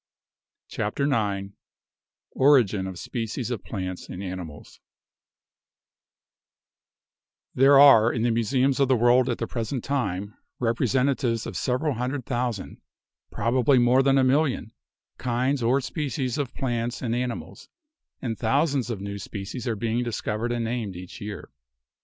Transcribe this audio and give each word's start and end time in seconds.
CHAPTER 0.67 1.03
IX 1.03 1.49
ORIGIN 2.31 2.87
OF 2.87 2.97
SPECIES 2.97 3.51
OF 3.51 3.63
PLANTS 3.63 4.09
AND 4.09 4.23
ANIMALS 4.23 4.79
There 7.53 7.79
are 7.79 8.11
in 8.11 8.23
the 8.23 8.31
museums 8.31 8.79
of 8.79 8.87
the 8.87 8.95
world 8.95 9.29
at 9.29 9.37
the 9.37 9.45
present 9.45 9.83
time 9.83 10.33
representatives 10.57 11.45
of 11.45 11.55
several 11.55 11.93
hundred 11.93 12.25
thousand— 12.25 12.81
prob 13.31 13.53
ably 13.59 13.77
more 13.77 14.01
than 14.01 14.17
a 14.17 14.23
million— 14.23 14.71
kinds 15.19 15.61
or 15.61 15.79
species 15.81 16.39
of 16.39 16.55
plants 16.55 17.03
and 17.03 17.13
animals, 17.15 17.69
and 18.23 18.39
thousands 18.39 18.89
of 18.89 19.01
new 19.01 19.19
species 19.19 19.67
are 19.67 19.75
being 19.75 20.03
discov 20.03 20.39
ered 20.39 20.51
and 20.51 20.65
named 20.65 20.95
each 20.95 21.21
year. 21.21 21.51